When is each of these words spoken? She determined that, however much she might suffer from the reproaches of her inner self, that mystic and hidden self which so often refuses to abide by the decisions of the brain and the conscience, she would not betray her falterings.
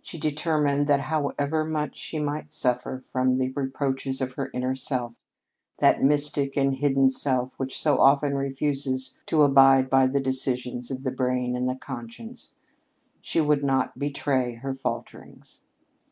She 0.00 0.16
determined 0.16 0.86
that, 0.86 1.00
however 1.10 1.64
much 1.64 1.96
she 1.96 2.20
might 2.20 2.52
suffer 2.52 3.00
from 3.00 3.38
the 3.38 3.48
reproaches 3.48 4.20
of 4.20 4.34
her 4.34 4.48
inner 4.54 4.76
self, 4.76 5.20
that 5.80 6.04
mystic 6.04 6.56
and 6.56 6.76
hidden 6.76 7.08
self 7.08 7.58
which 7.58 7.76
so 7.76 7.98
often 7.98 8.36
refuses 8.36 9.20
to 9.26 9.42
abide 9.42 9.90
by 9.90 10.06
the 10.06 10.20
decisions 10.20 10.92
of 10.92 11.02
the 11.02 11.10
brain 11.10 11.56
and 11.56 11.68
the 11.68 11.74
conscience, 11.74 12.52
she 13.20 13.40
would 13.40 13.64
not 13.64 13.98
betray 13.98 14.54
her 14.54 14.72
falterings. 14.72 15.64